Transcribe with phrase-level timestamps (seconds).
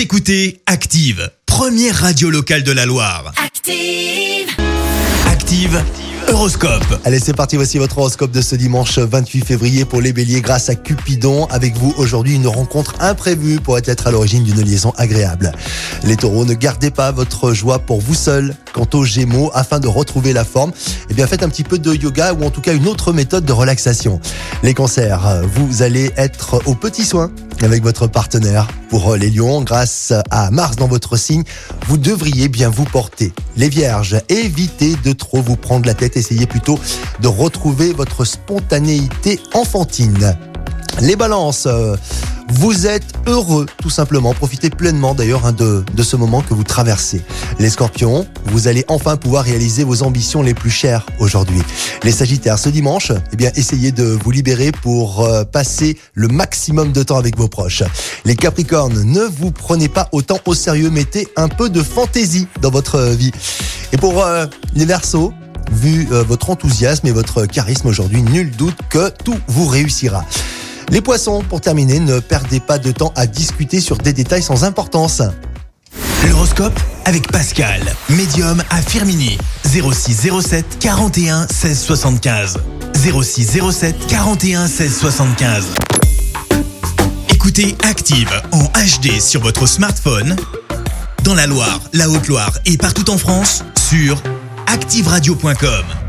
[0.00, 3.34] Vous écoutez Active, première radio locale de la Loire.
[3.36, 4.48] Active.
[5.26, 5.84] Active,
[6.28, 7.00] Horoscope.
[7.04, 7.56] Allez, c'est parti.
[7.56, 11.44] Voici votre horoscope de ce dimanche 28 février pour les béliers grâce à Cupidon.
[11.50, 15.52] Avec vous aujourd'hui, une rencontre imprévue pourrait être à l'origine d'une liaison agréable.
[16.04, 18.54] Les taureaux, ne gardez pas votre joie pour vous seul.
[18.72, 20.72] Quant aux gémeaux, afin de retrouver la forme,
[21.08, 23.44] eh bien, faites un petit peu de yoga ou en tout cas une autre méthode
[23.44, 24.20] de relaxation.
[24.62, 27.30] Les cancers, vous allez être aux petits soins
[27.62, 28.68] avec votre partenaire.
[28.88, 31.44] Pour les lions, grâce à Mars dans votre signe,
[31.86, 33.32] vous devriez bien vous porter.
[33.56, 36.78] Les vierges, évitez de trop vous prendre la tête, essayez plutôt
[37.20, 40.36] de retrouver votre spontanéité enfantine.
[41.00, 41.96] Les balances, euh,
[42.52, 46.64] vous êtes heureux tout simplement, profitez pleinement d'ailleurs hein, de, de ce moment que vous
[46.64, 47.22] traversez.
[47.58, 51.62] Les scorpions, vous allez enfin pouvoir réaliser vos ambitions les plus chères aujourd'hui.
[52.02, 56.92] Les sagittaires, ce dimanche, eh bien essayez de vous libérer pour euh, passer le maximum
[56.92, 57.82] de temps avec vos proches.
[58.24, 62.70] Les capricornes, ne vous prenez pas autant au sérieux, mettez un peu de fantaisie dans
[62.70, 63.32] votre euh, vie.
[63.92, 65.32] Et pour euh, les versos,
[65.72, 70.24] vu euh, votre enthousiasme et votre charisme aujourd'hui, nul doute que tout vous réussira.
[70.90, 74.64] Les poissons, pour terminer, ne perdez pas de temps à discuter sur des détails sans
[74.64, 75.22] importance.
[76.28, 79.38] L'horoscope avec Pascal, médium à Firmini.
[79.64, 82.58] 06 07 41 16 75.
[82.94, 85.66] 06 07 41 16 75.
[87.28, 90.36] Écoutez Active en HD sur votre smartphone,
[91.22, 94.20] dans la Loire, la Haute-Loire et partout en France, sur
[94.66, 95.99] activeradio.com.